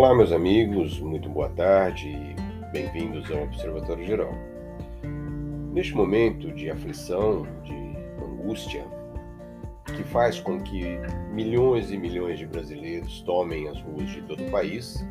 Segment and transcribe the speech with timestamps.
[0.00, 4.32] Olá, meus amigos, muito boa tarde e bem-vindos ao Observatório Geral.
[5.74, 7.74] Neste momento de aflição, de
[8.24, 8.82] angústia,
[9.94, 10.96] que faz com que
[11.30, 15.06] milhões e milhões de brasileiros tomem as ruas de todo o país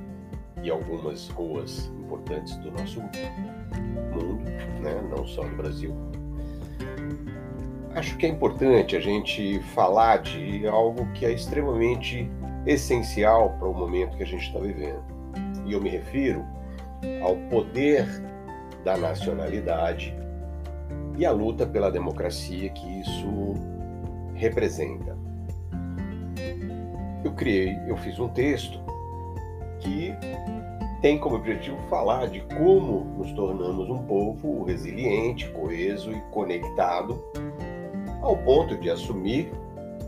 [0.64, 4.42] e algumas ruas importantes do nosso mundo,
[4.82, 5.08] né?
[5.16, 5.96] não só no Brasil.
[7.94, 12.28] Acho que é importante a gente falar de algo que é extremamente
[12.66, 15.04] essencial para o momento que a gente está vivendo.
[15.66, 16.46] E eu me refiro
[17.22, 18.06] ao poder
[18.84, 20.16] da nacionalidade
[21.18, 23.56] e a luta pela democracia que isso
[24.36, 25.18] representa.
[27.24, 28.80] Eu criei, eu fiz um texto
[29.80, 30.14] que
[31.02, 37.22] tem como objetivo falar de como nos tornamos um povo resiliente, coeso e conectado,
[38.22, 39.52] ao ponto de assumir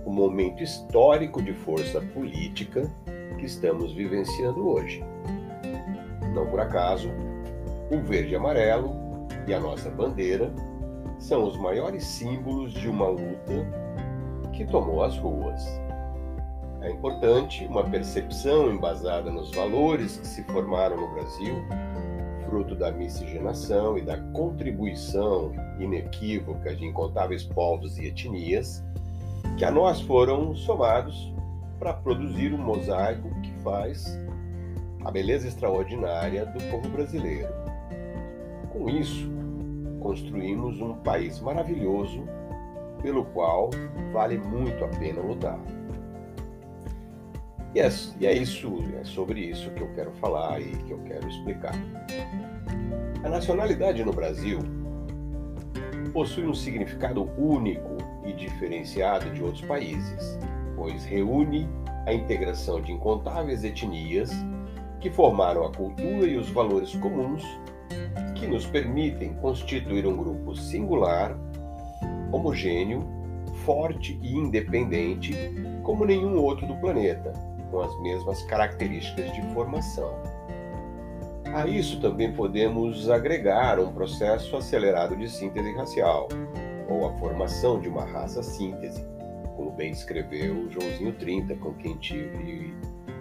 [0.06, 2.90] o momento histórico de força política
[3.38, 5.04] que estamos vivenciando hoje.
[6.34, 7.10] Não por acaso,
[7.92, 8.96] o verde e amarelo
[9.48, 10.52] e a nossa bandeira
[11.20, 13.68] são os maiores símbolos de uma luta
[14.54, 15.62] que tomou as ruas.
[16.82, 21.56] É importante uma percepção embasada nos valores que se formaram no Brasil,
[22.50, 28.84] fruto da miscigenação e da contribuição inequívoca de incontáveis povos e etnias
[29.62, 31.32] que a nós foram somados
[31.78, 34.20] para produzir um mosaico que faz
[35.06, 37.54] a beleza extraordinária do povo brasileiro.
[38.74, 39.30] Com isso,
[40.00, 42.24] construímos um país maravilhoso
[43.04, 43.70] pelo qual
[44.12, 45.60] vale muito a pena lutar.
[47.76, 50.98] E é, e é isso, é sobre isso que eu quero falar e que eu
[51.04, 51.76] quero explicar.
[53.24, 54.58] A nacionalidade no Brasil
[56.12, 60.38] possui um significado único e diferenciado de outros países,
[60.76, 61.68] pois reúne
[62.06, 64.32] a integração de incontáveis etnias
[65.00, 67.44] que formaram a cultura e os valores comuns
[68.36, 71.38] que nos permitem constituir um grupo singular,
[72.32, 73.08] homogêneo,
[73.66, 75.34] forte e independente
[75.84, 77.34] como nenhum outro do planeta,
[77.70, 80.14] com as mesmas características de formação.
[81.54, 86.30] A isso também podemos agregar um processo acelerado de síntese racial,
[86.90, 89.06] ou a formação de uma raça síntese,
[89.58, 92.74] como bem escreveu Joãozinho 30, com quem tive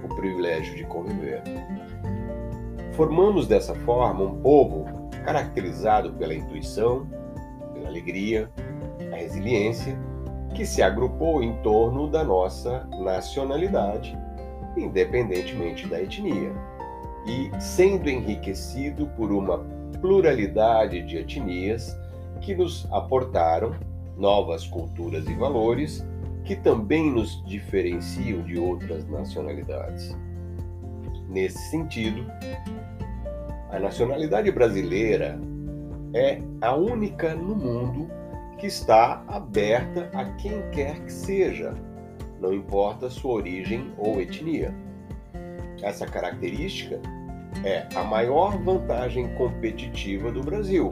[0.04, 1.42] o privilégio de conviver.
[2.92, 4.86] Formamos dessa forma um povo
[5.24, 7.08] caracterizado pela intuição,
[7.74, 8.48] pela alegria,
[9.12, 9.98] a resiliência,
[10.54, 14.16] que se agrupou em torno da nossa nacionalidade,
[14.76, 16.52] independentemente da etnia,
[17.30, 19.58] e sendo enriquecido por uma
[20.00, 21.96] pluralidade de etnias
[22.40, 23.76] que nos aportaram
[24.16, 26.04] novas culturas e valores
[26.44, 30.16] que também nos diferenciam de outras nacionalidades.
[31.28, 32.26] Nesse sentido,
[33.70, 35.38] a nacionalidade brasileira
[36.12, 38.10] é a única no mundo
[38.58, 41.72] que está aberta a quem quer que seja,
[42.40, 44.74] não importa sua origem ou etnia.
[45.82, 47.00] Essa característica
[47.64, 50.90] é a maior vantagem competitiva do Brasil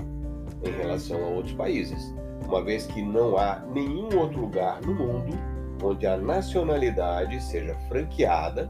[0.64, 2.14] em relação a outros países,
[2.46, 5.38] uma vez que não há nenhum outro lugar no mundo
[5.82, 8.68] onde a nacionalidade seja franqueada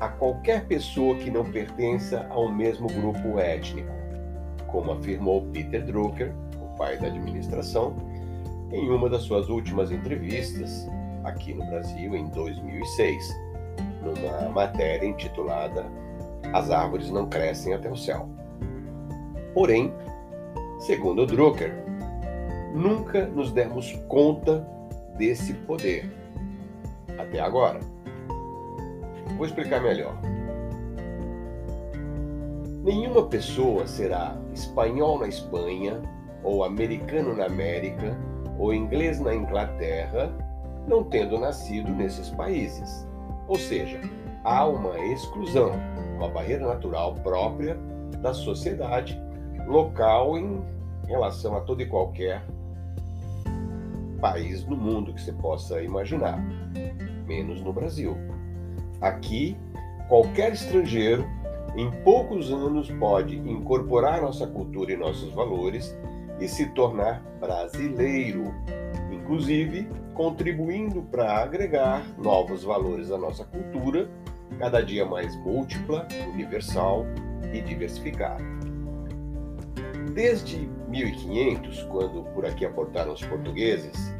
[0.00, 3.90] a qualquer pessoa que não pertença ao mesmo grupo étnico,
[4.66, 7.96] como afirmou Peter Drucker, o pai da administração,
[8.72, 10.86] em uma das suas últimas entrevistas
[11.24, 13.34] aqui no Brasil em 2006,
[14.02, 15.86] numa matéria intitulada
[16.52, 18.28] As árvores não crescem até o céu.
[19.54, 19.92] Porém,
[20.78, 21.72] Segundo Drucker,
[22.74, 24.64] nunca nos demos conta
[25.16, 26.12] desse poder
[27.18, 27.80] até agora.
[29.36, 30.14] Vou explicar melhor.
[32.84, 36.00] Nenhuma pessoa será espanhol na Espanha,
[36.44, 38.16] ou americano na América,
[38.58, 40.30] ou inglês na Inglaterra,
[40.86, 43.08] não tendo nascido nesses países.
[43.48, 43.98] Ou seja,
[44.46, 45.72] há uma exclusão,
[46.14, 47.76] uma barreira natural própria
[48.22, 49.20] da sociedade
[49.66, 50.62] local em
[51.08, 52.46] relação a todo e qualquer
[54.20, 56.38] país do mundo que você possa imaginar,
[57.26, 58.16] menos no Brasil.
[59.00, 59.56] Aqui,
[60.08, 61.24] qualquer estrangeiro,
[61.74, 65.94] em poucos anos, pode incorporar nossa cultura e nossos valores
[66.40, 68.54] e se tornar brasileiro,
[69.10, 74.08] inclusive contribuindo para agregar novos valores à nossa cultura,
[74.58, 77.04] cada dia mais múltipla, universal
[77.52, 78.44] e diversificada.
[80.14, 84.14] Desde 1500, quando por aqui aportaram os portugueses,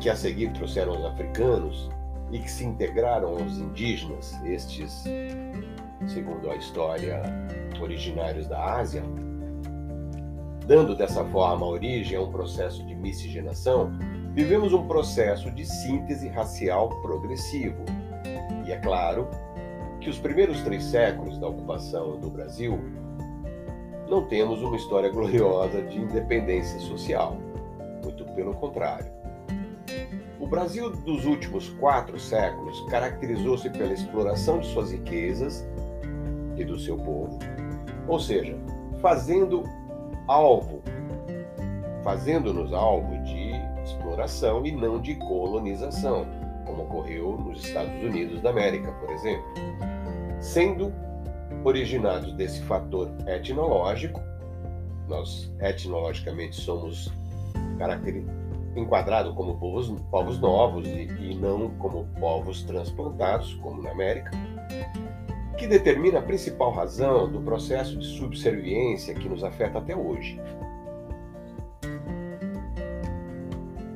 [0.00, 1.88] que a seguir trouxeram os africanos,
[2.32, 5.04] e que se integraram aos indígenas, estes,
[6.06, 7.22] segundo a história,
[7.80, 9.04] originários da Ásia,
[10.66, 13.92] dando dessa forma origem a um processo de miscigenação,
[14.32, 17.84] vivemos um processo de síntese racial progressivo.
[18.66, 19.28] E é claro
[20.02, 22.78] que os primeiros três séculos da ocupação do Brasil
[24.08, 27.36] não temos uma história gloriosa de independência social.
[28.02, 29.06] Muito pelo contrário.
[30.40, 35.64] O Brasil dos últimos quatro séculos caracterizou-se pela exploração de suas riquezas
[36.56, 37.38] e do seu povo,
[38.08, 38.58] ou seja,
[39.00, 39.62] fazendo
[40.26, 40.82] alvo,
[42.02, 43.52] fazendo-nos alvo de
[43.84, 46.26] exploração e não de colonização,
[46.66, 49.91] como ocorreu nos Estados Unidos da América, por exemplo.
[50.42, 50.92] Sendo
[51.64, 54.20] originados desse fator etnológico,
[55.08, 57.10] nós etnologicamente somos
[57.78, 58.42] caracterizados
[58.74, 64.30] enquadrado como povos, povos novos e, e não como povos transplantados, como na América,
[65.58, 70.40] que determina a principal razão do processo de subserviência que nos afeta até hoje.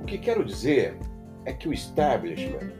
[0.02, 0.96] O que quero dizer
[1.44, 2.70] é que o establishment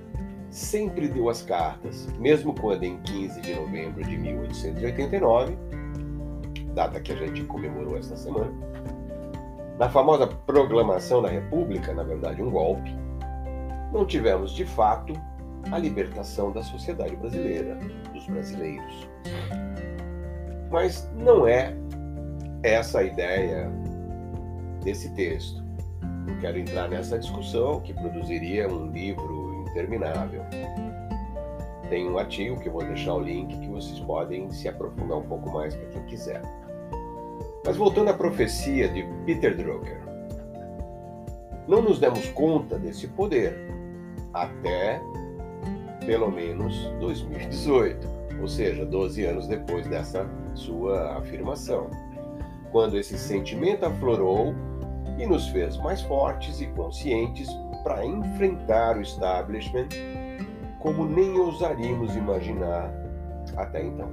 [0.57, 5.55] sempre deu as cartas, mesmo quando em 15 de novembro de 1889,
[6.75, 8.51] data que a gente comemorou esta semana,
[9.79, 12.91] na famosa proclamação da República, na verdade um golpe,
[13.93, 15.13] não tivemos de fato
[15.71, 17.79] a libertação da sociedade brasileira,
[18.15, 19.11] dos brasileiros.
[20.71, 21.77] Mas não é
[22.63, 23.71] essa a ideia
[24.83, 25.63] desse texto.
[26.27, 29.46] Não quero entrar nessa discussão que produziria um livro
[29.77, 30.43] interminável.
[31.91, 35.29] Tem um artigo que eu vou deixar o link que vocês podem se aprofundar um
[35.29, 36.43] pouco mais para quem quiser.
[37.65, 40.01] Mas voltando à profecia de Peter Drucker,
[41.69, 43.57] não nos demos conta desse poder
[44.33, 45.01] até
[46.05, 48.07] pelo menos 2018,
[48.41, 51.91] ou seja, 12 anos depois dessa sua afirmação,
[52.71, 54.55] quando esse sentimento aflorou
[55.19, 57.49] e nos fez mais fortes e conscientes
[57.87, 59.87] para enfrentar o establishment
[60.81, 62.93] como nem ousaríamos imaginar
[63.57, 64.11] até então.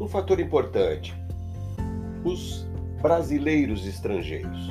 [0.00, 1.12] Um fator importante:
[2.24, 2.64] os
[3.02, 4.70] brasileiros estrangeiros.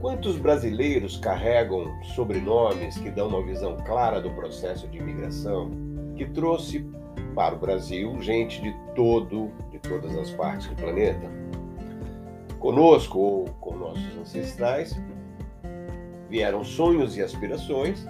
[0.00, 1.84] Quantos brasileiros carregam
[2.14, 5.70] sobrenomes que dão uma visão clara do processo de imigração
[6.16, 6.88] que trouxe
[7.34, 11.28] para o Brasil gente de todo, de todas as partes do planeta?
[12.60, 14.94] Conosco ou com nossos ancestrais
[16.28, 18.06] vieram sonhos e aspirações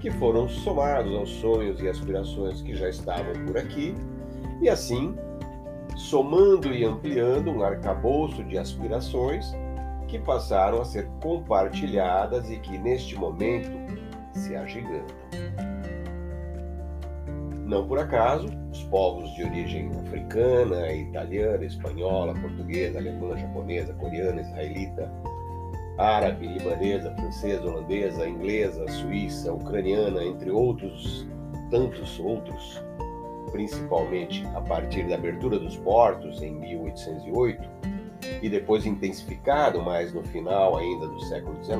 [0.00, 3.94] que foram somados aos sonhos e aspirações que já estavam por aqui
[4.62, 5.14] e assim,
[5.96, 9.52] somando e ampliando um arcabouço de aspirações
[10.06, 13.70] que passaram a ser compartilhadas e que neste momento
[14.32, 15.16] se agigantam.
[17.70, 25.08] Não por acaso, os povos de origem africana, italiana, espanhola, portuguesa, alemã, japonesa, coreana, israelita,
[25.96, 31.24] árabe, libanesa, francesa, holandesa, inglesa, suíça, ucraniana, entre outros
[31.70, 32.82] tantos outros,
[33.52, 37.70] principalmente a partir da abertura dos portos em 1808
[38.42, 41.78] e depois intensificado mais no final ainda do século XIX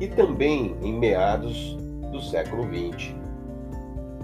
[0.00, 1.76] e também em meados
[2.10, 3.19] do século XX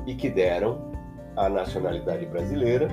[0.07, 0.91] e que deram
[1.37, 2.89] à nacionalidade brasileira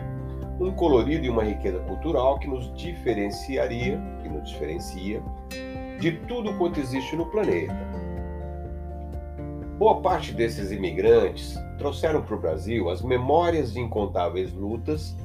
[0.59, 5.21] um colorido e uma riqueza cultural que nos diferenciaria e nos diferencia
[5.99, 7.75] de tudo quanto existe no planeta.
[9.77, 15.15] Boa parte desses imigrantes trouxeram para o Brasil as memórias de incontáveis lutas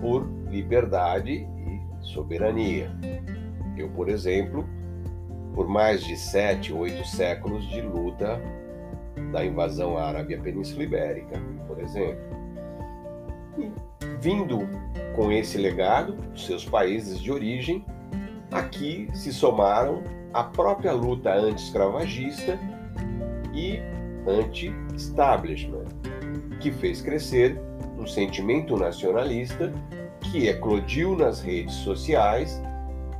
[0.00, 2.90] por liberdade e soberania.
[3.76, 4.64] Eu, por exemplo,
[5.54, 8.40] por mais de sete, oito séculos de luta
[9.32, 12.22] da invasão árabe à Península Ibérica, por exemplo.
[13.58, 13.70] E,
[14.20, 14.58] vindo
[15.14, 17.84] com esse legado, seus países de origem,
[18.50, 20.02] aqui se somaram
[20.32, 22.58] a própria luta anti-escravagista
[23.52, 23.78] e
[24.26, 25.86] anti-establishment,
[26.60, 27.60] que fez crescer
[27.98, 29.72] um sentimento nacionalista
[30.20, 32.60] que eclodiu nas redes sociais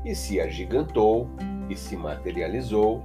[0.04, 1.28] e se agigantou
[1.70, 3.02] e se materializou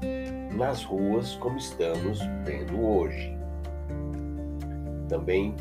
[0.52, 3.38] nas ruas como estamos vendo hoje.
[5.08, 5.56] Também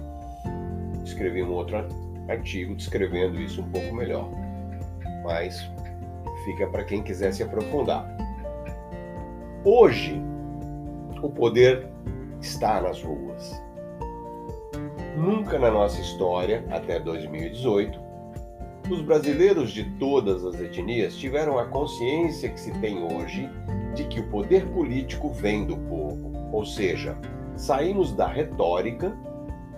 [1.04, 1.76] escrevi um outro
[2.28, 4.28] artigo descrevendo isso um pouco melhor,
[5.24, 5.70] mas
[6.44, 8.06] fica para quem quiser se aprofundar.
[9.64, 10.20] Hoje,
[11.22, 11.88] o poder
[12.40, 13.60] está nas ruas.
[15.16, 18.00] Nunca na nossa história, até 2018,
[18.90, 23.50] os brasileiros de todas as etnias tiveram a consciência que se tem hoje
[23.98, 27.18] de que o poder político vem do povo, ou seja,
[27.56, 29.12] saímos da retórica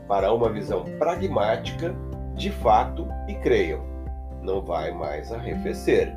[0.06, 1.96] para uma visão pragmática
[2.34, 3.82] de fato e creiam,
[4.42, 6.14] não vai mais arrefecer,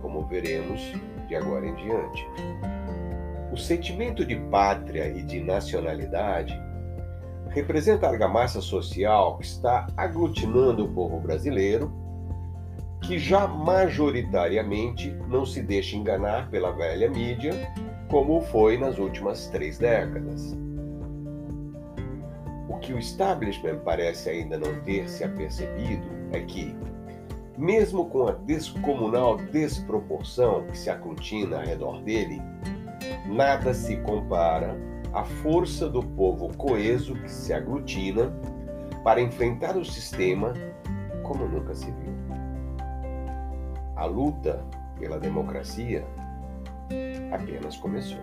[0.00, 0.80] como veremos
[1.28, 2.26] de agora em diante.
[3.52, 6.58] O sentimento de pátria e de nacionalidade
[7.48, 11.92] representa a argamassa social que está aglutinando o povo brasileiro,
[13.06, 17.52] que já majoritariamente não se deixa enganar pela velha mídia,
[18.08, 20.56] como foi nas últimas três décadas.
[22.68, 26.74] O que o establishment parece ainda não ter se apercebido é que,
[27.58, 32.40] mesmo com a descomunal desproporção que se aglutina ao redor dele,
[33.26, 34.76] nada se compara
[35.12, 38.32] à força do povo coeso que se aglutina
[39.02, 40.54] para enfrentar o sistema
[41.22, 42.13] como nunca se viu.
[43.96, 44.64] A luta
[44.98, 46.04] pela democracia
[47.32, 48.18] apenas começou.